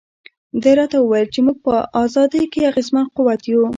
[0.61, 3.63] ده راته وویل چې موږ په ازادۍ کې اغېزمن قوت یو.